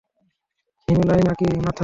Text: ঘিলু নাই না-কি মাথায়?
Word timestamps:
ঘিলু 0.87 1.03
নাই 1.09 1.21
না-কি 1.27 1.45
মাথায়? 1.57 1.79